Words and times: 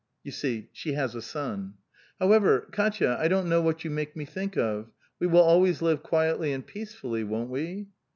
(You 0.23 0.31
see, 0.31 0.67
she 0.73 0.93
has 0.93 1.13
a 1.13 1.21
son.)" 1.21 1.75
However, 2.19 2.67
Kdtya, 2.71 3.19
I 3.19 3.27
don't 3.27 3.47
know 3.47 3.61
what 3.61 3.83
you 3.85 3.91
make 3.91 4.15
me 4.15 4.25
think 4.25 4.57
of. 4.57 4.89
We 5.19 5.27
will 5.27 5.41
always 5.43 5.83
live 5.83 6.01
quietly 6.01 6.51
and 6.53 6.65
peacefully, 6.65 7.23
won't 7.23 7.51
we?" 7.51 7.89